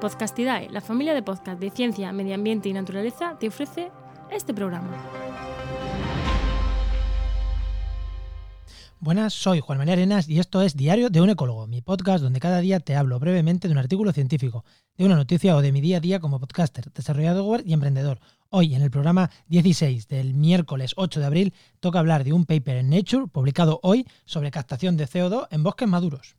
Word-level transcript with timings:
Podcastidae, 0.00 0.70
la 0.70 0.80
familia 0.80 1.12
de 1.12 1.22
podcast 1.22 1.60
de 1.60 1.68
ciencia, 1.68 2.10
medio 2.10 2.34
ambiente 2.34 2.70
y 2.70 2.72
naturaleza, 2.72 3.36
te 3.38 3.48
ofrece 3.48 3.90
este 4.30 4.54
programa. 4.54 4.88
Buenas, 8.98 9.34
soy 9.34 9.60
Juan 9.60 9.76
María 9.76 9.92
Arenas 9.92 10.26
y 10.26 10.38
esto 10.38 10.62
es 10.62 10.74
Diario 10.74 11.10
de 11.10 11.20
un 11.20 11.28
Ecólogo, 11.28 11.66
mi 11.66 11.82
podcast 11.82 12.22
donde 12.22 12.40
cada 12.40 12.60
día 12.60 12.80
te 12.80 12.96
hablo 12.96 13.18
brevemente 13.18 13.68
de 13.68 13.72
un 13.72 13.78
artículo 13.78 14.12
científico, 14.12 14.64
de 14.96 15.04
una 15.04 15.16
noticia 15.16 15.54
o 15.54 15.60
de 15.60 15.70
mi 15.70 15.82
día 15.82 15.98
a 15.98 16.00
día 16.00 16.18
como 16.18 16.40
podcaster, 16.40 16.90
desarrollador 16.92 17.62
y 17.66 17.74
emprendedor. 17.74 18.20
Hoy, 18.48 18.74
en 18.74 18.80
el 18.80 18.90
programa 18.90 19.30
16 19.48 20.08
del 20.08 20.32
miércoles 20.32 20.94
8 20.96 21.20
de 21.20 21.26
abril, 21.26 21.54
toca 21.78 21.98
hablar 21.98 22.24
de 22.24 22.32
un 22.32 22.46
paper 22.46 22.76
en 22.76 22.88
Nature 22.88 23.26
publicado 23.26 23.80
hoy 23.82 24.06
sobre 24.24 24.50
captación 24.50 24.96
de 24.96 25.06
CO2 25.06 25.48
en 25.50 25.62
bosques 25.62 25.88
maduros. 25.88 26.36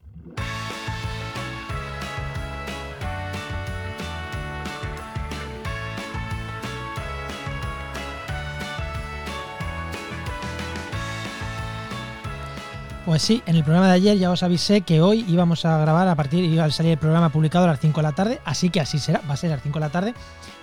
Pues 13.06 13.24
sí, 13.24 13.42
en 13.48 13.56
el 13.56 13.64
programa 13.64 13.88
de 13.88 13.94
ayer 13.94 14.18
ya 14.20 14.30
os 14.30 14.44
avisé 14.44 14.82
que 14.82 15.02
hoy 15.02 15.26
íbamos 15.28 15.66
a 15.66 15.76
grabar 15.80 16.08
a 16.08 16.16
partir, 16.16 16.46
iba 16.46 16.66
a 16.66 16.70
salir 16.70 16.92
el 16.92 16.98
programa 17.00 17.30
publicado 17.30 17.66
a 17.66 17.70
las 17.70 17.80
5 17.80 18.00
de 18.00 18.04
la 18.04 18.12
tarde, 18.12 18.40
así 18.46 18.70
que 18.70 18.80
así 18.80 19.00
será, 19.00 19.22
va 19.28 19.34
a 19.34 19.38
ser 19.38 19.52
a 19.52 19.56
las 19.56 19.64
5 19.64 19.74
de 19.74 19.80
la 19.80 19.90
tarde. 19.90 20.14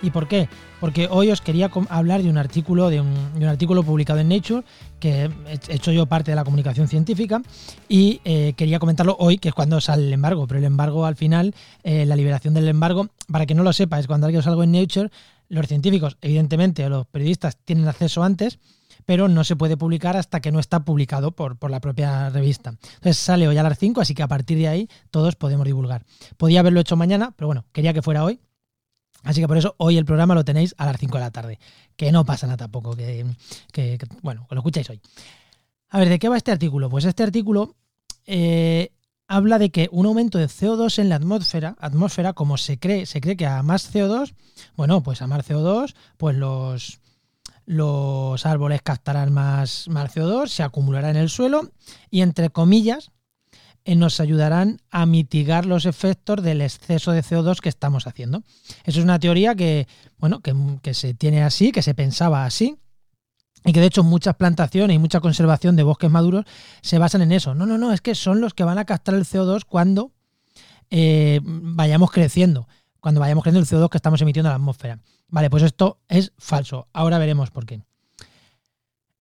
¿Y 0.01 0.11
por 0.11 0.29
qué? 0.29 0.47
Porque 0.79 1.09
hoy 1.11 1.31
os 1.31 1.41
quería 1.41 1.69
hablar 1.89 2.23
de 2.23 2.29
un 2.29 2.37
artículo, 2.37 2.89
de 2.89 3.01
un, 3.01 3.43
artículo 3.43 3.83
publicado 3.83 4.19
en 4.19 4.29
Nature, 4.29 4.63
que 5.01 5.29
he 5.47 5.75
hecho 5.75 5.91
yo 5.91 6.05
parte 6.05 6.31
de 6.31 6.35
la 6.35 6.45
comunicación 6.45 6.87
científica, 6.87 7.41
y 7.89 8.21
eh, 8.23 8.53
quería 8.55 8.79
comentarlo 8.79 9.17
hoy, 9.19 9.37
que 9.37 9.49
es 9.49 9.53
cuando 9.53 9.81
sale 9.81 10.07
el 10.07 10.13
embargo, 10.13 10.47
pero 10.47 10.59
el 10.59 10.65
embargo 10.65 11.05
al 11.05 11.17
final, 11.17 11.53
eh, 11.83 12.05
la 12.05 12.15
liberación 12.15 12.53
del 12.53 12.69
embargo, 12.69 13.09
para 13.29 13.45
que 13.45 13.53
no 13.53 13.63
lo 13.63 13.73
sepa, 13.73 13.99
es 13.99 14.07
cuando 14.07 14.27
alguien 14.27 14.41
en 14.47 14.71
Nature, 14.71 15.09
los 15.49 15.67
científicos, 15.67 16.15
evidentemente, 16.21 16.87
los 16.87 17.05
periodistas 17.05 17.57
tienen 17.57 17.85
acceso 17.89 18.23
antes, 18.23 18.59
pero 19.09 19.27
no 19.27 19.43
se 19.43 19.55
puede 19.55 19.75
publicar 19.75 20.17
hasta 20.17 20.39
que 20.39 20.51
no 20.51 20.59
está 20.59 20.85
publicado 20.85 21.31
por, 21.31 21.57
por 21.57 21.71
la 21.71 21.79
propia 21.79 22.29
revista. 22.29 22.69
Entonces 22.69 23.17
sale 23.17 23.47
hoy 23.47 23.57
a 23.57 23.63
las 23.63 23.79
5, 23.79 24.01
así 24.01 24.13
que 24.13 24.21
a 24.21 24.27
partir 24.27 24.59
de 24.59 24.67
ahí 24.67 24.87
todos 25.09 25.35
podemos 25.35 25.65
divulgar. 25.65 26.05
Podía 26.37 26.59
haberlo 26.59 26.79
hecho 26.79 26.95
mañana, 26.95 27.33
pero 27.35 27.47
bueno, 27.47 27.65
quería 27.71 27.91
que 27.91 28.03
fuera 28.03 28.23
hoy. 28.23 28.39
Así 29.23 29.41
que 29.41 29.47
por 29.47 29.57
eso 29.57 29.73
hoy 29.79 29.97
el 29.97 30.05
programa 30.05 30.35
lo 30.35 30.45
tenéis 30.45 30.75
a 30.77 30.85
las 30.85 30.97
5 30.99 31.17
de 31.17 31.23
la 31.23 31.31
tarde. 31.31 31.57
Que 31.95 32.11
no 32.11 32.23
pasa 32.23 32.45
nada 32.45 32.57
tampoco, 32.57 32.95
que, 32.95 33.25
bueno, 34.21 34.45
que 34.47 34.53
lo 34.53 34.61
escucháis 34.61 34.87
hoy. 34.91 35.01
A 35.89 35.97
ver, 35.97 36.09
¿de 36.09 36.19
qué 36.19 36.29
va 36.29 36.37
este 36.37 36.51
artículo? 36.51 36.87
Pues 36.87 37.05
este 37.05 37.23
artículo 37.23 37.77
eh, 38.27 38.91
habla 39.27 39.57
de 39.57 39.71
que 39.71 39.89
un 39.91 40.05
aumento 40.05 40.37
de 40.37 40.45
CO2 40.45 40.99
en 40.99 41.09
la 41.09 41.15
atmósfera, 41.15 41.75
atmósfera, 41.79 42.33
como 42.33 42.57
se 42.57 42.77
cree, 42.77 43.07
se 43.07 43.21
cree 43.21 43.35
que 43.35 43.47
a 43.47 43.63
más 43.63 43.91
CO2, 43.91 44.35
bueno, 44.75 45.01
pues 45.01 45.23
a 45.23 45.25
más 45.25 45.49
CO2, 45.49 45.95
pues 46.17 46.37
los, 46.37 46.99
los 47.69 48.47
árboles 48.47 48.81
captarán 48.81 49.31
más, 49.31 49.87
CO2, 49.87 50.47
se 50.47 50.63
acumulará 50.63 51.11
en 51.11 51.17
el 51.17 51.29
suelo 51.29 51.69
y, 52.09 52.21
entre 52.21 52.49
comillas, 52.49 53.11
eh, 53.85 53.95
nos 53.95 54.19
ayudarán 54.19 54.81
a 54.89 55.05
mitigar 55.05 55.67
los 55.67 55.85
efectos 55.85 56.41
del 56.41 56.61
exceso 56.61 57.11
de 57.11 57.21
CO2 57.21 57.59
que 57.59 57.69
estamos 57.69 58.07
haciendo. 58.07 58.41
Eso 58.85 58.97
es 58.97 59.03
una 59.03 59.19
teoría 59.19 59.53
que, 59.53 59.87
bueno, 60.17 60.41
que, 60.41 60.95
se 60.95 61.13
tiene 61.13 61.43
así, 61.43 61.71
que 61.71 61.83
se 61.83 61.93
pensaba 61.93 62.43
así, 62.43 62.75
y 63.63 63.71
que 63.71 63.79
de 63.79 63.85
hecho 63.85 64.03
muchas 64.03 64.35
plantaciones 64.35 64.95
y 64.95 64.97
mucha 64.97 65.19
conservación 65.19 65.75
de 65.75 65.83
bosques 65.83 66.09
maduros 66.09 66.45
se 66.81 66.97
basan 66.97 67.21
en 67.21 67.33
eso. 67.33 67.53
No, 67.53 67.67
no, 67.67 67.77
no, 67.77 67.93
es 67.93 68.01
que 68.01 68.15
son 68.15 68.41
los 68.41 68.55
que 68.55 68.63
van 68.63 68.79
a 68.79 68.85
captar 68.85 69.13
el 69.13 69.25
CO2 69.25 69.65
cuando 69.65 70.11
eh, 70.89 71.39
vayamos 71.43 72.09
creciendo, 72.09 72.67
cuando 72.99 73.21
vayamos 73.21 73.43
creciendo 73.43 73.61
el 73.61 73.67
CO2 73.67 73.89
que 73.89 73.97
estamos 73.97 74.21
emitiendo 74.21 74.49
a 74.49 74.53
la 74.53 74.57
atmósfera. 74.57 74.99
Vale, 75.27 75.49
pues 75.49 75.63
esto 75.63 75.99
es 76.07 76.33
falso. 76.37 76.87
Ahora 76.93 77.17
veremos 77.17 77.51
por 77.51 77.65
qué. 77.65 77.81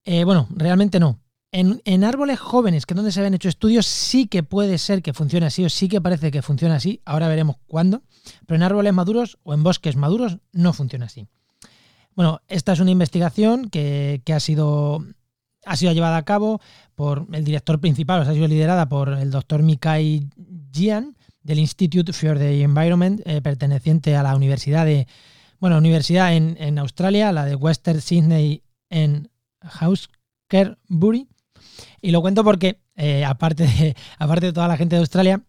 Eh, 0.04 0.24
bueno, 0.24 0.48
realmente 0.50 0.98
no. 1.00 1.20
En, 1.50 2.04
árboles 2.04 2.38
jóvenes, 2.38 2.84
que 2.84 2.92
es 2.92 2.96
donde 2.96 3.10
se 3.10 3.20
habían 3.20 3.34
hecho 3.34 3.48
estudios, 3.48 3.86
sí 3.86 4.26
que 4.26 4.42
puede 4.42 4.76
ser 4.78 5.02
que 5.02 5.14
funcione 5.14 5.46
así, 5.46 5.64
o 5.64 5.70
sí 5.70 5.88
que 5.88 6.00
parece 6.00 6.30
que 6.30 6.42
funciona 6.42 6.76
así. 6.76 7.00
Ahora 7.04 7.28
veremos 7.28 7.56
cuándo. 7.66 8.02
Pero 8.46 8.56
en 8.56 8.62
árboles 8.62 8.92
maduros 8.92 9.38
o 9.42 9.54
en 9.54 9.62
bosques 9.62 9.96
maduros 9.96 10.38
no 10.52 10.72
funciona 10.72 11.06
así. 11.06 11.26
Bueno, 12.14 12.40
esta 12.48 12.72
es 12.72 12.80
una 12.80 12.90
investigación 12.90 13.70
que, 13.70 14.22
ha, 14.34 14.40
sido, 14.40 15.04
ha 15.64 15.76
sido 15.76 15.92
llevada 15.92 16.16
a 16.16 16.24
cabo 16.24 16.60
por 16.94 17.26
el 17.32 17.44
director 17.44 17.80
principal, 17.80 18.20
o 18.20 18.24
sea, 18.24 18.32
ha 18.32 18.34
sido 18.34 18.48
liderada 18.48 18.88
por 18.88 19.10
el 19.10 19.30
doctor 19.30 19.62
Mikai 19.62 20.28
Jian 20.72 21.16
del 21.48 21.58
Institute 21.58 22.12
for 22.12 22.38
the 22.38 22.62
Environment, 22.62 23.22
eh, 23.24 23.40
perteneciente 23.40 24.14
a 24.14 24.22
la 24.22 24.36
Universidad 24.36 24.84
de 24.84 25.08
bueno, 25.58 25.78
universidad 25.78 26.34
en, 26.34 26.78
Australia, 26.78 27.32
la 27.32 27.44
de 27.44 27.56
Western 27.56 28.00
Sydney 28.00 28.62
en 28.90 29.28
Hawkesbury. 29.62 31.26
Y 32.00 32.10
lo 32.12 32.20
cuento 32.20 32.44
porque, 32.44 32.80
eh, 32.94 33.24
aparte, 33.24 33.66
de, 33.66 33.96
aparte 34.18 34.46
de 34.46 34.52
toda 34.52 34.68
la 34.68 34.76
gente 34.76 34.94
de 34.94 35.00
Australia, 35.00 35.42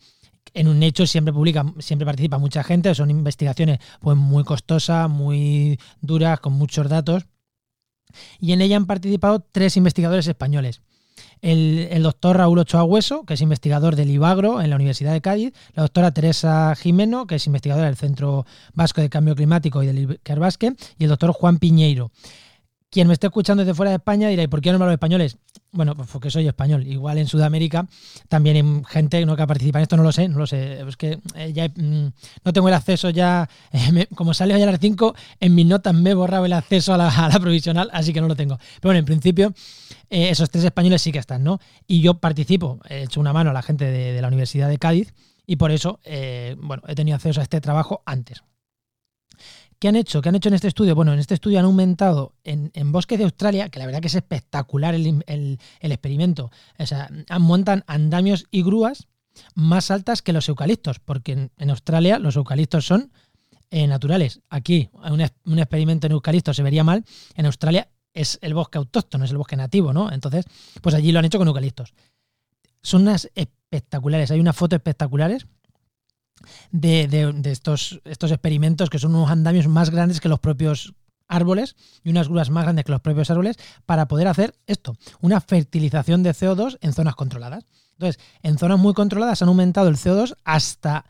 en 0.54 0.68
un 0.68 0.82
hecho 0.82 1.06
siempre 1.06 1.34
publica, 1.34 1.64
siempre 1.78 2.06
participa 2.06 2.40
mucha 2.40 2.64
gente, 2.64 2.96
son 2.96 3.12
investigaciones 3.12 3.80
pues 4.00 4.18
muy 4.18 4.44
costosas, 4.46 5.08
muy 5.10 5.80
duras, 6.02 6.40
con 6.40 6.54
muchos 6.54 6.88
datos. 6.90 7.28
Y 8.40 8.54
en 8.54 8.62
ella 8.62 8.78
han 8.78 8.88
participado 8.88 9.46
tres 9.52 9.78
investigadores 9.78 10.26
españoles 10.28 10.82
el, 11.42 12.04
doctor 12.04 12.38
Raúl 12.38 12.60
Ochoa 12.60 12.84
Hueso, 12.84 13.24
que 13.24 13.34
es 13.36 13.42
investigador 13.42 13.96
del 13.96 14.10
IBAGRO 14.10 14.62
en 14.62 14.70
la 14.70 14.76
Universidad 14.76 15.14
de 15.14 15.22
Cádiz, 15.22 15.54
la 15.74 15.84
doctora 15.84 16.12
Teresa 16.12 16.76
Jimeno, 16.76 17.28
que 17.28 17.36
es 17.36 17.46
investigadora 17.48 17.88
del 17.88 17.96
Centro 17.96 18.46
Vasco 18.74 19.02
de 19.02 19.10
Cambio 19.10 19.36
Climático 19.36 19.84
y 19.84 19.88
del 19.88 20.10
Iker 20.12 20.40
Basque, 20.40 20.74
y 20.98 21.04
el 21.04 21.10
doctor 21.10 21.32
Juan 21.32 21.60
Piñeiro. 21.60 22.12
Quien 22.92 23.08
me 23.08 23.14
esté 23.14 23.28
escuchando 23.28 23.64
desde 23.64 23.76
fuera 23.76 23.92
de 23.92 23.98
España 23.98 24.30
dirá, 24.30 24.42
¿y 24.42 24.48
por 24.48 24.62
qué 24.62 24.72
no 24.72 24.80
los 24.80 24.92
españoles? 24.92 25.38
Bueno, 25.72 25.96
pues 25.96 26.10
porque 26.12 26.32
soy 26.32 26.48
español. 26.48 26.88
Igual 26.88 27.20
en 27.20 27.28
Sudamérica 27.28 27.88
también 28.30 28.56
hay 28.56 28.84
gente 28.88 29.24
¿no? 29.28 29.36
que 29.36 29.46
participa 29.46 29.78
en 29.78 29.84
esto, 29.84 29.96
no 29.96 30.02
lo 30.02 30.12
sé, 30.12 30.28
no 30.28 30.40
lo 30.40 30.48
sé. 30.48 30.82
Es 30.82 30.98
que 30.98 31.20
eh, 31.36 31.54
ya 31.54 31.68
mm, 31.68 32.12
no 32.44 32.54
tengo 32.54 32.68
el 32.68 32.74
acceso 32.74 33.12
ya, 33.12 33.48
eh, 33.72 34.08
como 34.16 34.34
sale 34.34 34.56
hoy 34.56 34.64
a 34.64 34.66
las 34.66 34.80
5, 34.80 35.16
en 35.40 35.54
mis 35.54 35.68
notas 35.68 35.94
me 35.94 36.10
he 36.10 36.14
borrado 36.16 36.46
el 36.46 36.54
acceso 36.54 36.96
a 36.96 36.98
la, 36.98 37.40
provisional, 37.40 37.92
así 37.94 38.12
que 38.12 38.22
no 38.22 38.28
lo 38.28 38.36
tengo. 38.36 38.58
Pero 38.58 38.90
bueno, 38.90 39.00
en 39.00 39.06
principio 39.06 39.54
eh, 40.10 40.30
esos 40.30 40.50
tres 40.50 40.64
españoles 40.64 41.04
sí 41.04 41.12
que 41.12 41.20
están, 41.20 41.44
¿no? 41.44 41.60
Y 41.86 42.02
yo 42.02 42.16
participo, 42.16 42.80
he 42.90 43.04
hecho 43.04 43.20
una 43.20 43.34
mano 43.34 43.52
a 43.52 43.54
la 43.54 43.62
gente 43.62 43.86
de, 43.86 44.20
la 44.20 44.28
Universidad 44.28 44.68
de 44.68 44.80
Cádiz 44.80 45.14
y 45.46 45.58
por 45.58 45.72
eso, 45.72 46.00
bueno, 46.58 46.84
he 46.88 46.96
tenido 46.96 47.16
acceso 47.16 47.40
a 47.40 47.44
este 47.44 47.62
trabajo 47.62 48.02
antes. 48.06 48.42
¿Qué 49.80 49.88
han 49.88 49.96
hecho? 49.96 50.22
¿Qué 50.22 50.28
han 50.28 50.36
hecho 50.36 50.50
en 50.50 50.56
este 50.56 50.68
estudio? 50.68 50.94
Bueno, 50.94 51.14
en 51.14 51.20
este 51.20 51.34
estudio 51.34 51.58
han 51.58 51.66
aumentado 51.66 52.34
en, 52.44 52.92
bosques 52.92 53.18
de 53.18 53.24
Australia, 53.24 53.70
que 53.70 53.80
la 53.80 53.86
verdad 53.86 54.02
que 54.02 54.08
es 54.08 54.16
espectacular 54.16 54.94
el, 54.94 55.60
experimento. 55.80 56.52
O 56.78 56.86
sea, 56.86 57.10
montan 57.40 57.86
andamios 57.88 58.46
y 58.52 58.62
grúas 58.62 59.08
más 59.56 59.90
altas 59.90 60.22
que 60.22 60.34
los 60.34 60.50
eucaliptos, 60.50 61.00
porque 61.00 61.50
en, 61.56 61.70
Australia 61.70 62.20
los 62.20 62.36
eucaliptos 62.36 62.86
son 62.86 63.14
eh, 63.72 63.88
naturales. 63.88 64.42
Aquí 64.50 64.90
un, 64.92 65.26
un, 65.46 65.60
experimento 65.60 66.08
en 66.08 66.12
eucaliptos 66.12 66.58
se 66.58 66.64
vería 66.64 66.84
mal. 66.84 67.06
En 67.36 67.46
Australia 67.46 67.88
es 68.14 68.38
el 68.42 68.54
bosque 68.54 68.80
autóctono, 68.80 69.24
es 69.24 69.32
el 69.32 69.38
bosque 69.38 69.56
nativo, 69.56 69.94
¿no? 69.94 70.12
Entonces, 70.12 70.44
pues 70.82 70.94
allí 70.94 71.14
lo 71.14 71.20
han 71.20 71.26
hecho 71.26 71.38
con 71.38 71.48
eucaliptos. 71.48 71.94
Son 72.82 73.04
unas 73.04 73.30
espectaculares. 73.34 74.30
Hay 74.32 74.42
unas 74.42 74.58
fotos 74.58 74.76
espectaculares 74.76 75.48
de, 76.72 77.42
estos, 77.46 78.02
estos 78.06 78.32
experimentos 78.32 78.90
que 78.90 79.00
son 79.00 79.16
unos 79.16 79.30
andamios 79.30 79.68
más 79.68 79.90
grandes 79.90 80.20
que 80.22 80.30
los 80.30 80.40
propios 80.40 80.94
árboles 81.28 81.76
y 82.04 82.10
unas 82.10 82.28
grúas 82.28 82.50
más 82.50 82.64
grandes 82.64 82.86
que 82.86 82.92
los 82.92 83.02
propios 83.02 83.30
árboles 83.30 83.58
para 83.86 84.08
poder 84.08 84.28
hacer 84.28 84.56
esto, 84.68 84.96
una 85.22 85.40
fertilización 85.40 86.24
de 86.24 86.32
CO2 86.32 86.78
en 86.82 86.94
zonas 86.94 87.16
controladas. 87.16 87.66
Entonces, 87.94 88.22
en 88.44 88.58
zonas 88.58 88.80
muy 88.80 88.94
controladas 88.94 89.42
han 89.42 89.50
aumentado 89.50 89.90
el 89.90 89.96
CO2 89.96 90.36
hasta 90.44 91.06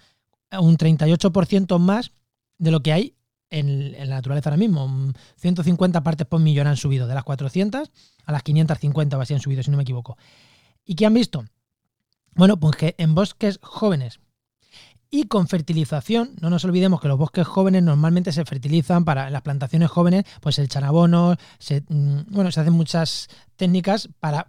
un 0.59 0.77
38% 0.77 1.79
más 1.79 2.11
de 2.57 2.71
lo 2.71 2.81
que 2.81 2.93
hay 2.93 3.15
en, 3.49 3.91
la 3.93 4.15
naturaleza 4.15 4.49
ahora 4.49 4.57
mismo. 4.57 5.13
150 5.37 6.03
partes 6.03 6.27
por 6.27 6.39
millón 6.39 6.67
han 6.67 6.77
subido, 6.77 7.07
de 7.07 7.15
las 7.15 7.23
400 7.23 7.91
a 8.25 8.31
las 8.31 8.43
550 8.43 9.17
o 9.17 9.21
así 9.21 9.33
han 9.33 9.39
subido, 9.39 9.63
si 9.63 9.71
no 9.71 9.77
me 9.77 9.83
equivoco. 9.83 10.17
¿Y 10.85 10.95
qué 10.95 11.05
han 11.05 11.13
visto? 11.13 11.45
Bueno, 12.35 12.59
pues 12.59 12.75
que 12.75 12.95
en 12.97 13.15
bosques 13.15 13.59
jóvenes 13.61 14.19
y 15.11 15.23
con 15.23 15.47
fertilización. 15.47 16.35
No 16.41 16.49
nos 16.49 16.65
olvidemos 16.65 17.01
que 17.01 17.07
los 17.07 17.17
bosques 17.17 17.47
jóvenes 17.47 17.83
normalmente 17.83 18.31
se 18.31 18.45
fertilizan 18.45 19.05
para 19.05 19.29
las 19.29 19.41
plantaciones 19.41 19.89
jóvenes, 19.89 20.25
pues 20.41 20.55
se 20.55 20.63
echan 20.63 20.83
abonos, 20.83 21.37
se, 21.57 21.81
mm, 21.87 22.25
bueno, 22.29 22.51
se 22.51 22.59
hacen 22.59 22.73
muchas 22.73 23.27
técnicas 23.55 24.09
para 24.19 24.45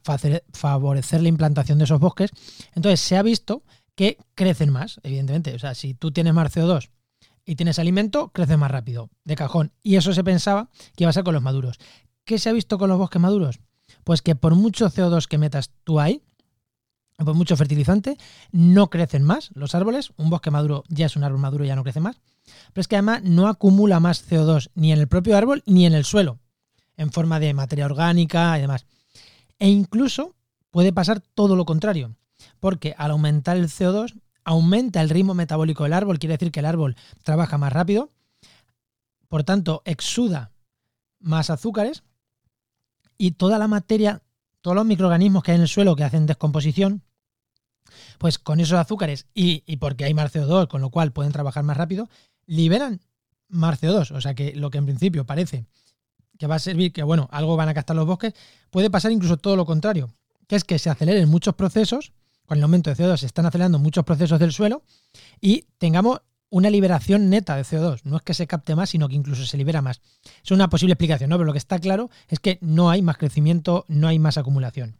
favorecer 0.52 1.22
la 1.22 1.28
implantación 1.28 1.78
de 1.78 1.84
esos 1.84 2.00
bosques. 2.00 2.30
Entonces 2.74 3.00
se 3.00 3.16
ha 3.16 3.22
visto 3.22 3.62
que 3.94 4.18
crecen 4.34 4.70
más, 4.70 5.00
evidentemente. 5.02 5.54
O 5.54 5.58
sea, 5.58 5.74
si 5.74 5.94
tú 5.94 6.10
tienes 6.10 6.34
más 6.34 6.54
CO2 6.54 6.90
y 7.44 7.56
tienes 7.56 7.78
alimento, 7.78 8.28
crece 8.28 8.56
más 8.56 8.70
rápido, 8.70 9.10
de 9.24 9.36
cajón. 9.36 9.72
Y 9.82 9.96
eso 9.96 10.12
se 10.12 10.24
pensaba 10.24 10.70
que 10.96 11.04
iba 11.04 11.10
a 11.10 11.14
ser 11.14 11.24
con 11.24 11.34
los 11.34 11.42
maduros. 11.42 11.78
¿Qué 12.24 12.38
se 12.38 12.48
ha 12.48 12.52
visto 12.52 12.78
con 12.78 12.88
los 12.88 12.98
bosques 12.98 13.20
maduros? 13.20 13.60
Pues 14.04 14.22
que 14.22 14.36
por 14.36 14.54
mucho 14.54 14.88
CO2 14.88 15.26
que 15.26 15.38
metas 15.38 15.70
tú 15.84 16.00
ahí, 16.00 16.22
pues 17.24 17.36
mucho 17.36 17.56
fertilizante, 17.56 18.16
no 18.50 18.88
crecen 18.88 19.22
más 19.24 19.50
los 19.54 19.74
árboles, 19.74 20.12
un 20.16 20.30
bosque 20.30 20.50
maduro 20.50 20.84
ya 20.88 21.06
es 21.06 21.16
un 21.16 21.24
árbol 21.24 21.40
maduro, 21.40 21.64
ya 21.64 21.76
no 21.76 21.82
crece 21.82 22.00
más, 22.00 22.16
pero 22.72 22.80
es 22.80 22.88
que 22.88 22.96
además 22.96 23.22
no 23.22 23.48
acumula 23.48 24.00
más 24.00 24.28
CO2 24.28 24.70
ni 24.74 24.92
en 24.92 24.98
el 24.98 25.08
propio 25.08 25.36
árbol 25.36 25.62
ni 25.66 25.86
en 25.86 25.94
el 25.94 26.04
suelo, 26.04 26.38
en 26.96 27.12
forma 27.12 27.38
de 27.40 27.54
materia 27.54 27.86
orgánica 27.86 28.56
y 28.56 28.62
demás. 28.62 28.86
E 29.58 29.68
incluso 29.68 30.34
puede 30.70 30.92
pasar 30.92 31.20
todo 31.20 31.56
lo 31.56 31.64
contrario, 31.64 32.16
porque 32.58 32.94
al 32.96 33.10
aumentar 33.10 33.56
el 33.56 33.68
CO2 33.68 34.18
aumenta 34.44 35.00
el 35.00 35.10
ritmo 35.10 35.34
metabólico 35.34 35.84
del 35.84 35.92
árbol, 35.92 36.18
quiere 36.18 36.34
decir 36.34 36.50
que 36.50 36.60
el 36.60 36.66
árbol 36.66 36.96
trabaja 37.22 37.58
más 37.58 37.72
rápido, 37.72 38.10
por 39.28 39.44
tanto 39.44 39.82
exuda 39.84 40.52
más 41.20 41.50
azúcares 41.50 42.02
y 43.18 43.32
toda 43.32 43.58
la 43.58 43.68
materia, 43.68 44.22
todos 44.62 44.74
los 44.74 44.86
microorganismos 44.86 45.42
que 45.42 45.52
hay 45.52 45.56
en 45.56 45.62
el 45.62 45.68
suelo 45.68 45.94
que 45.94 46.04
hacen 46.04 46.26
descomposición, 46.26 47.02
pues 48.18 48.38
con 48.38 48.60
esos 48.60 48.78
azúcares 48.78 49.26
y, 49.34 49.76
porque 49.76 50.04
hay 50.04 50.14
más 50.14 50.34
CO2, 50.34 50.68
con 50.68 50.80
lo 50.80 50.90
cual 50.90 51.12
pueden 51.12 51.32
trabajar 51.32 51.64
más 51.64 51.76
rápido, 51.76 52.08
liberan 52.46 53.00
más 53.48 53.80
CO2. 53.82 54.10
O 54.12 54.20
sea 54.20 54.34
que 54.34 54.54
lo 54.54 54.70
que 54.70 54.78
en 54.78 54.86
principio 54.86 55.24
parece 55.24 55.66
que 56.38 56.46
va 56.46 56.54
a 56.54 56.58
servir, 56.58 56.92
que 56.92 57.02
bueno, 57.02 57.28
algo 57.32 57.56
van 57.56 57.68
a 57.68 57.74
captar 57.74 57.96
los 57.96 58.06
bosques, 58.06 58.34
puede 58.70 58.90
pasar 58.90 59.12
incluso 59.12 59.36
todo 59.36 59.56
lo 59.56 59.66
contrario, 59.66 60.10
que 60.46 60.56
es 60.56 60.64
que 60.64 60.78
se 60.78 60.88
aceleren 60.88 61.28
muchos 61.28 61.54
procesos, 61.54 62.12
con 62.46 62.58
el 62.58 62.64
aumento 62.64 62.90
de 62.90 62.96
CO2 62.96 63.18
se 63.18 63.26
están 63.26 63.46
acelerando 63.46 63.78
muchos 63.78 64.04
procesos 64.04 64.40
del 64.40 64.52
suelo 64.52 64.82
y 65.40 65.66
tengamos 65.78 66.22
una 66.50 66.68
liberación 66.68 67.30
neta 67.30 67.56
de 67.56 67.62
CO2. 67.62 68.00
No 68.04 68.16
es 68.16 68.22
que 68.22 68.34
se 68.34 68.46
capte 68.46 68.74
más, 68.74 68.90
sino 68.90 69.08
que 69.08 69.14
incluso 69.14 69.46
se 69.46 69.56
libera 69.56 69.82
más. 69.82 70.00
Es 70.44 70.50
una 70.50 70.68
posible 70.68 70.94
explicación, 70.94 71.30
¿no? 71.30 71.36
Pero 71.36 71.46
lo 71.46 71.52
que 71.52 71.58
está 71.58 71.78
claro 71.78 72.10
es 72.28 72.40
que 72.40 72.58
no 72.60 72.90
hay 72.90 73.02
más 73.02 73.16
crecimiento, 73.16 73.84
no 73.88 74.08
hay 74.08 74.18
más 74.18 74.36
acumulación. 74.36 74.96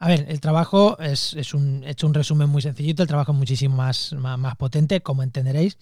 A 0.00 0.08
ver, 0.08 0.26
el 0.28 0.40
trabajo 0.40 0.96
es, 1.00 1.34
un, 1.54 1.82
he 1.84 1.90
hecho 1.90 2.06
un 2.06 2.14
resumen 2.14 2.48
muy 2.48 2.62
sencillito, 2.62 3.02
el 3.02 3.08
trabajo 3.08 3.32
es 3.32 3.38
muchísimo 3.38 3.76
más, 3.76 4.12
más, 4.12 4.56
potente, 4.56 5.00
como 5.00 5.24
entenderéis. 5.24 5.76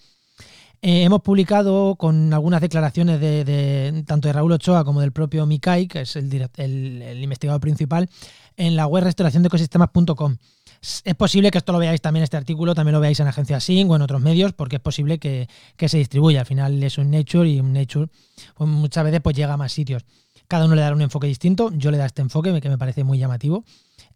Eh, 0.81 1.03
hemos 1.03 1.21
publicado 1.21 1.95
con 1.95 2.33
algunas 2.33 2.61
declaraciones 2.61 3.19
de, 3.19 4.03
tanto 4.05 4.27
de 4.27 4.33
Raúl 4.33 4.51
Ochoa 4.51 4.83
como 4.83 5.01
del 5.01 5.11
propio 5.11 5.45
Mikai, 5.45 5.87
que 5.87 6.01
es 6.01 6.15
el, 6.15 6.49
el, 6.57 7.23
investigador 7.23 7.61
principal, 7.61 8.09
en 8.57 8.75
la 8.75 8.87
web 8.87 9.03
restauraciondeecosistemas.com. 9.03 10.37
Es 10.81 11.15
posible 11.15 11.51
que 11.51 11.57
esto 11.57 11.71
lo 11.71 11.79
veáis 11.79 12.01
también, 12.01 12.23
este 12.23 12.37
artículo, 12.37 12.75
también 12.75 12.93
lo 12.93 12.99
veáis 12.99 13.19
en 13.19 13.27
Agencia 13.27 13.59
Sync 13.59 13.89
o 13.89 13.95
en 13.95 14.01
otros 14.01 14.21
medios, 14.21 14.53
porque 14.53 14.75
es 14.75 14.81
posible 14.81 15.19
que, 15.19 15.47
se 15.77 15.97
distribuya. 15.97 16.41
Al 16.41 16.45
final 16.45 16.83
es 16.83 16.97
un 16.97 17.11
Nature 17.11 17.49
y 17.49 17.59
un 17.59 17.73
Nature 17.73 18.09
pues 18.55 18.69
muchas 18.69 19.03
veces 19.03 19.21
pues 19.21 19.35
llega 19.35 19.53
a 19.53 19.57
más 19.57 19.71
sitios. 19.71 20.05
Cada 20.47 20.65
uno 20.65 20.75
le 20.75 20.81
da 20.81 20.93
un 20.93 21.01
enfoque 21.01 21.27
distinto. 21.27 21.71
Yo 21.73 21.91
le 21.91 21.97
da 21.97 22.05
este 22.05 22.21
enfoque 22.21 22.59
que 22.61 22.69
me 22.69 22.77
parece 22.77 23.03
muy 23.03 23.17
llamativo. 23.17 23.65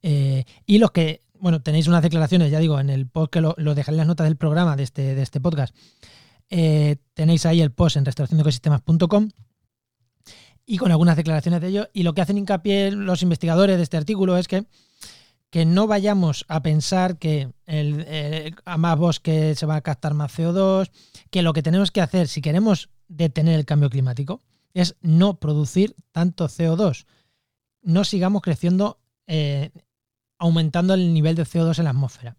Eh, 0.01 0.45
y 0.65 0.77
los 0.77 0.91
que, 0.91 1.23
bueno, 1.39 1.61
tenéis 1.61 1.87
unas 1.87 2.01
declaraciones, 2.01 2.51
ya 2.51 2.59
digo, 2.59 2.79
en 2.79 2.89
el 2.89 3.07
post 3.07 3.33
que 3.33 3.41
lo, 3.41 3.53
dejaré 3.75 3.95
en 3.95 3.97
las 3.97 4.07
notas 4.07 4.25
del 4.25 4.37
programa 4.37 4.75
de 4.75 4.83
este, 4.83 5.15
de 5.15 5.21
este 5.21 5.41
podcast. 5.41 5.75
Eh, 6.49 6.97
tenéis 7.13 7.45
ahí 7.45 7.61
el 7.61 7.71
post 7.71 7.97
en 7.97 8.05
restauracionecosistema.com 8.05 9.29
y 10.65 10.77
con 10.77 10.91
algunas 10.91 11.17
declaraciones 11.17 11.61
de 11.61 11.67
ello. 11.67 11.89
Y 11.93 12.03
lo 12.03 12.13
que 12.13 12.21
hacen 12.21 12.37
hincapié 12.37 12.91
los 12.91 13.23
investigadores 13.23 13.77
de 13.77 13.83
este 13.83 13.97
artículo 13.97 14.37
es 14.37 14.47
que, 14.47 14.65
que 15.49 15.65
no 15.65 15.87
vayamos 15.87 16.45
a 16.47 16.61
pensar 16.61 17.17
que 17.17 17.49
el, 17.65 18.55
a 18.63 18.77
más 18.77 18.97
bosque 18.97 19.53
se 19.55 19.65
va 19.65 19.75
a 19.75 19.81
captar 19.81 20.13
más 20.13 20.37
CO2, 20.37 20.91
que 21.29 21.41
lo 21.41 21.51
que 21.51 21.63
tenemos 21.63 21.91
que 21.91 21.99
hacer 21.99 22.29
si 22.29 22.41
queremos 22.41 22.89
detener 23.09 23.59
el 23.59 23.65
cambio 23.65 23.89
climático 23.89 24.41
es 24.73 24.95
no 25.01 25.39
producir 25.39 25.95
tanto 26.11 26.47
CO2. 26.47 27.05
No 27.81 28.03
sigamos 28.03 28.41
creciendo 28.41 28.99
eh, 29.27 29.71
aumentando 30.37 30.93
el 30.93 31.13
nivel 31.13 31.35
de 31.35 31.43
CO2 31.43 31.77
en 31.77 31.85
la 31.85 31.91
atmósfera. 31.91 32.35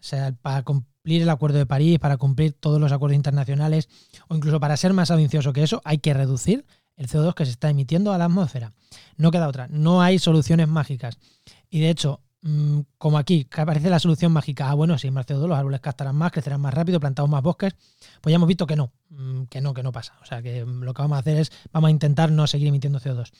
O 0.00 0.02
sea, 0.02 0.32
para 0.42 0.62
cumplir 0.62 1.22
el 1.22 1.30
Acuerdo 1.30 1.58
de 1.58 1.66
París, 1.66 1.98
para 1.98 2.16
cumplir 2.16 2.52
todos 2.52 2.80
los 2.80 2.92
acuerdos 2.92 3.16
internacionales, 3.16 3.88
o 4.28 4.36
incluso 4.36 4.60
para 4.60 4.76
ser 4.76 4.92
más 4.92 5.10
ambicioso 5.10 5.52
que 5.52 5.62
eso, 5.62 5.80
hay 5.84 5.98
que 5.98 6.14
reducir 6.14 6.66
el 6.96 7.08
CO2 7.08 7.34
que 7.34 7.46
se 7.46 7.52
está 7.52 7.70
emitiendo 7.70 8.12
a 8.12 8.18
la 8.18 8.26
atmósfera. 8.26 8.74
No 9.16 9.30
queda 9.30 9.48
otra. 9.48 9.66
No 9.68 10.02
hay 10.02 10.18
soluciones 10.18 10.68
mágicas. 10.68 11.18
Y 11.70 11.80
de 11.80 11.90
hecho, 11.90 12.20
mm, 12.42 12.80
como 12.98 13.18
aquí, 13.18 13.44
que 13.44 13.60
aparece 13.60 13.88
la 13.88 13.98
solución 13.98 14.30
mágica, 14.32 14.68
ah, 14.68 14.74
bueno, 14.74 14.98
si 14.98 15.06
hay 15.06 15.10
más 15.10 15.26
CO2, 15.26 15.48
los 15.48 15.58
árboles 15.58 15.80
captarán 15.80 16.16
más, 16.16 16.32
crecerán 16.32 16.60
más 16.60 16.74
rápido, 16.74 17.00
plantamos 17.00 17.30
más 17.30 17.42
bosques, 17.42 17.74
pues 18.20 18.30
ya 18.30 18.36
hemos 18.36 18.48
visto 18.48 18.66
que 18.66 18.76
no, 18.76 18.92
que 19.48 19.60
no, 19.60 19.74
que 19.74 19.82
no 19.82 19.92
pasa. 19.92 20.14
O 20.22 20.26
sea, 20.26 20.42
que 20.42 20.64
lo 20.64 20.94
que 20.94 21.02
vamos 21.02 21.16
a 21.16 21.20
hacer 21.20 21.36
es, 21.38 21.52
vamos 21.72 21.88
a 21.88 21.90
intentar 21.90 22.30
no 22.30 22.46
seguir 22.46 22.68
emitiendo 22.68 23.00
CO2. 23.00 23.32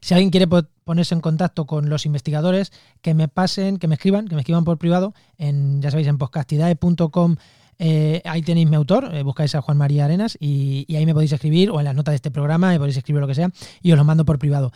Si 0.00 0.14
alguien 0.14 0.30
quiere 0.30 0.46
ponerse 0.84 1.14
en 1.14 1.20
contacto 1.20 1.66
con 1.66 1.88
los 1.88 2.06
investigadores, 2.06 2.72
que 3.02 3.14
me 3.14 3.28
pasen, 3.28 3.78
que 3.78 3.88
me 3.88 3.94
escriban, 3.94 4.28
que 4.28 4.34
me 4.34 4.42
escriban 4.42 4.64
por 4.64 4.78
privado, 4.78 5.14
en, 5.36 5.82
ya 5.82 5.90
sabéis, 5.90 6.08
en 6.08 6.18
podcastidae.com. 6.18 7.36
Eh, 7.78 8.22
ahí 8.24 8.42
tenéis 8.42 8.68
mi 8.68 8.76
autor, 8.76 9.10
eh, 9.12 9.24
buscáis 9.24 9.54
a 9.56 9.60
Juan 9.60 9.76
María 9.76 10.04
Arenas 10.04 10.36
y, 10.38 10.84
y, 10.86 10.94
ahí 10.94 11.06
me 11.06 11.12
podéis 11.12 11.32
escribir 11.32 11.70
o 11.70 11.80
en 11.80 11.84
las 11.84 11.96
notas 11.96 12.12
de 12.12 12.16
este 12.16 12.30
programa 12.30 12.68
me 12.70 12.78
podéis 12.78 12.96
escribir 12.96 13.20
lo 13.20 13.26
que 13.26 13.34
sea 13.34 13.50
y 13.82 13.90
os 13.90 13.98
lo 13.98 14.04
mando 14.04 14.24
por 14.24 14.38
privado. 14.38 14.70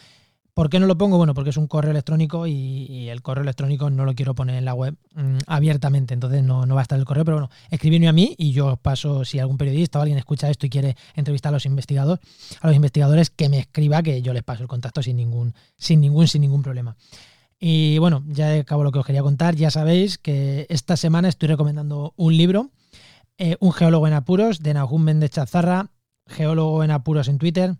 ¿Por 0.58 0.70
qué 0.70 0.80
no 0.80 0.88
lo 0.88 0.98
pongo? 0.98 1.18
Bueno, 1.18 1.34
porque 1.34 1.50
es 1.50 1.56
un 1.56 1.68
correo 1.68 1.92
electrónico 1.92 2.48
y, 2.48 3.08
el 3.08 3.22
correo 3.22 3.44
electrónico 3.44 3.90
no 3.90 4.04
lo 4.04 4.16
quiero 4.16 4.34
poner 4.34 4.56
en 4.56 4.64
la 4.64 4.74
web 4.74 4.96
mm, 5.14 5.38
abiertamente, 5.46 6.14
entonces 6.14 6.42
no, 6.42 6.66
va 6.66 6.80
a 6.80 6.82
estar 6.82 6.98
el 6.98 7.04
correo, 7.04 7.24
pero 7.24 7.36
bueno, 7.36 7.50
escribidme 7.70 8.08
a 8.08 8.12
mí 8.12 8.34
y 8.36 8.50
yo 8.50 8.66
os 8.72 8.78
paso, 8.80 9.24
si 9.24 9.38
algún 9.38 9.56
periodista 9.56 10.00
o 10.00 10.02
alguien 10.02 10.18
escucha 10.18 10.50
esto 10.50 10.66
y 10.66 10.68
quiere 10.68 10.96
entrevistar 11.14 11.50
a 11.50 11.52
los 11.52 11.64
investigadores, 11.64 12.26
a 12.60 12.66
los 12.66 12.74
investigadores, 12.74 13.30
que 13.30 13.48
me 13.48 13.60
escriba, 13.60 14.02
que 14.02 14.20
yo 14.20 14.32
les 14.32 14.42
paso 14.42 14.64
el 14.64 14.68
contacto 14.68 15.00
sin 15.00 15.16
ningún, 15.16 15.54
sin 15.76 16.00
ningún, 16.00 16.26
sin 16.26 16.40
ningún 16.40 16.64
problema. 16.64 16.96
Y 17.60 17.98
bueno, 17.98 18.24
ya 18.26 18.52
acabo 18.54 18.82
lo 18.82 18.90
que 18.90 18.98
os 18.98 19.06
quería 19.06 19.22
contar. 19.22 19.54
Ya 19.54 19.70
sabéis 19.70 20.18
que 20.18 20.66
esta 20.70 20.96
semana 20.96 21.28
estoy 21.28 21.50
recomendando 21.50 22.14
un 22.16 22.36
libro, 22.36 22.72
eh, 23.36 23.56
Un 23.60 23.72
geólogo 23.72 24.08
en 24.08 24.14
apuros, 24.14 24.58
de 24.58 24.74
Nahum 24.74 25.04
Méndez 25.04 25.30
Chazarra, 25.30 25.92
geólogo 26.26 26.82
en 26.82 26.90
apuros 26.90 27.28
en 27.28 27.38
Twitter 27.38 27.76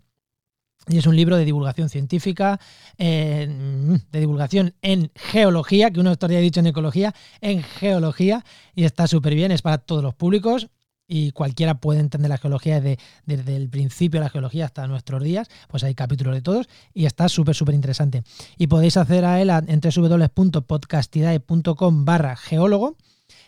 y 0.89 0.97
es 0.97 1.05
un 1.05 1.15
libro 1.15 1.37
de 1.37 1.45
divulgación 1.45 1.89
científica, 1.89 2.59
de 2.97 3.97
divulgación 4.11 4.73
en 4.81 5.11
geología, 5.15 5.91
que 5.91 5.99
uno 5.99 6.11
estaría 6.11 6.39
dicho 6.39 6.59
en 6.59 6.67
ecología, 6.67 7.13
en 7.41 7.63
geología, 7.63 8.43
y 8.75 8.83
está 8.83 9.07
súper 9.07 9.35
bien, 9.35 9.51
es 9.51 9.61
para 9.61 9.77
todos 9.77 10.03
los 10.03 10.15
públicos 10.15 10.69
y 11.11 11.31
cualquiera 11.31 11.73
puede 11.75 12.01
entender 12.01 12.29
la 12.29 12.37
geología 12.37 12.81
desde, 12.81 12.99
el 13.27 13.69
principio 13.69 14.19
de 14.19 14.25
la 14.25 14.29
geología 14.29 14.65
hasta 14.65 14.85
nuestros 14.85 15.23
días, 15.23 15.47
pues 15.67 15.83
hay 15.83 15.95
capítulos 15.95 16.35
de 16.35 16.41
todos 16.41 16.69
y 16.93 17.05
está 17.05 17.29
súper, 17.29 17.55
súper 17.55 17.73
interesante. 17.73 18.21
Y 18.57 18.67
podéis 18.67 18.95
hacer 18.95 19.25
a 19.25 19.41
él 19.41 19.49
en 19.49 19.81
www.podcastidae.com 19.81 22.05
barra 22.05 22.35
geólogo 22.35 22.95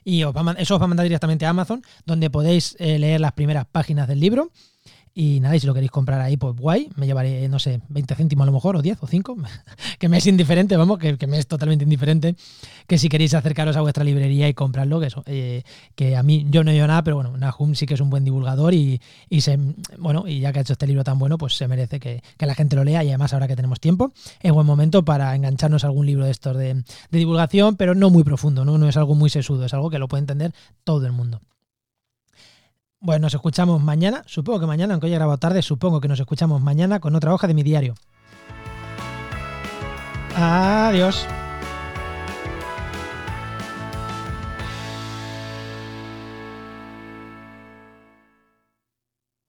y 0.03 0.21
eso 0.21 0.75
os 0.75 0.81
va 0.81 0.85
a 0.85 0.87
mandar 0.87 1.03
directamente 1.03 1.45
a 1.45 1.49
Amazon, 1.49 1.83
donde 2.05 2.31
podéis 2.31 2.75
eh, 2.79 2.97
leer 2.97 3.21
las 3.21 3.33
primeras 3.33 3.67
páginas 3.67 4.07
del 4.07 4.19
libro 4.19 4.51
y 5.13 5.41
nada, 5.41 5.55
y 5.55 5.59
si 5.59 5.67
lo 5.67 5.73
queréis 5.73 5.91
comprar 5.91 6.21
ahí, 6.21 6.37
pues 6.37 6.55
guay, 6.55 6.89
me 6.95 7.05
llevaré, 7.05 7.47
no 7.49 7.59
sé, 7.59 7.81
20 7.89 8.15
céntimos 8.15 8.43
a 8.43 8.45
lo 8.45 8.53
mejor, 8.53 8.77
o 8.77 8.81
10 8.81 9.03
o 9.03 9.07
5, 9.07 9.37
que 9.99 10.07
me 10.07 10.17
es 10.17 10.27
indiferente, 10.27 10.77
vamos, 10.77 10.99
que, 10.99 11.27
me 11.27 11.37
es 11.37 11.47
totalmente 11.47 11.83
indiferente, 11.83 12.35
que 12.87 12.97
si 12.97 13.09
queréis 13.09 13.33
acercaros 13.33 13.75
a 13.75 13.81
vuestra 13.81 14.03
librería 14.03 14.47
y 14.47 14.53
comprarlo, 14.53 15.01
que 15.01 15.07
eso, 15.07 15.23
eh, 15.25 15.63
que 15.95 16.15
a 16.15 16.23
mí 16.23 16.47
yo 16.49 16.63
no 16.63 16.71
he 16.71 16.79
nada, 16.79 17.03
pero 17.03 17.17
bueno, 17.17 17.35
Nahum 17.37 17.75
sí 17.75 17.85
que 17.85 17.95
es 17.95 18.01
un 18.01 18.09
buen 18.09 18.23
divulgador 18.23 18.73
y, 18.73 19.01
se, 19.39 19.59
bueno, 19.97 20.27
y 20.27 20.39
ya 20.39 20.53
que 20.53 20.59
ha 20.59 20.61
hecho 20.61 20.73
este 20.73 20.87
libro 20.87 21.03
tan 21.03 21.19
bueno, 21.19 21.37
pues 21.37 21.55
se 21.55 21.67
merece 21.67 21.99
que, 21.99 22.23
la 22.39 22.55
gente 22.55 22.75
lo 22.75 22.83
lea 22.83 23.03
y 23.03 23.09
además 23.09 23.33
ahora 23.33 23.47
que 23.47 23.55
tenemos 23.55 23.79
tiempo, 23.79 24.13
es 24.41 24.51
buen 24.51 24.65
momento 24.65 25.05
para 25.05 25.35
engancharnos 25.35 25.83
a 25.83 25.87
algún 25.87 26.05
libro 26.05 26.25
de 26.25 26.31
estos 26.31 26.57
de, 26.57 26.73
de 26.73 26.83
divulgación, 27.19 27.75
pero 27.75 27.95
no 27.95 28.09
muy 28.09 28.23
profundo, 28.23 28.65
¿no? 28.65 28.77
no 28.77 28.87
es 28.87 28.97
algo 28.97 29.15
muy 29.15 29.29
sesudo, 29.29 29.65
es 29.65 29.73
algo 29.73 29.89
que 29.89 29.99
lo 29.99 30.07
puede 30.07 30.21
entender 30.21 30.53
todo 30.83 31.05
el 31.05 31.11
mundo. 31.11 31.41
Bueno, 33.03 33.23
nos 33.23 33.33
escuchamos 33.33 33.81
mañana, 33.81 34.21
supongo 34.27 34.59
que 34.59 34.67
mañana, 34.67 34.93
aunque 34.93 35.07
haya 35.07 35.17
grabado 35.17 35.39
tarde, 35.39 35.63
supongo 35.63 35.99
que 35.99 36.07
nos 36.07 36.19
escuchamos 36.19 36.61
mañana 36.61 36.99
con 36.99 37.15
otra 37.15 37.33
hoja 37.33 37.47
de 37.47 37.55
mi 37.55 37.63
diario. 37.63 37.95
Adiós. 40.35 41.25